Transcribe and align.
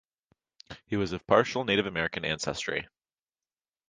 He 0.87 0.95
was 0.97 1.11
of 1.11 1.27
partial 1.27 1.63
Native 1.63 1.85
American 1.85 2.25
ancestry. 2.25 2.87